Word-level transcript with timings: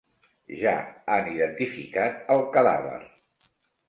Ja 0.59 0.71
han 1.15 1.29
identificat 1.33 2.33
el 2.37 2.41
cadàver. 2.57 2.97